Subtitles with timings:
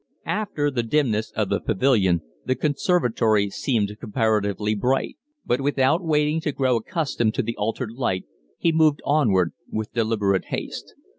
[0.25, 6.51] After the dimness of the pavilion the conservatory seemed comparatively bright; but without waiting to
[6.51, 8.25] grow accustomed to the altered light
[8.57, 10.95] he moved onward with deliberate haste.